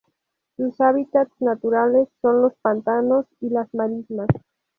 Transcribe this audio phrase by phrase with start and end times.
[0.57, 4.29] Sus hábitats naturales son los pantanos y las marismas.